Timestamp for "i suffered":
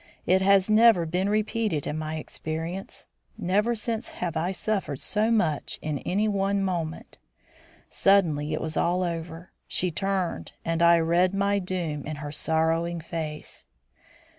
4.35-4.99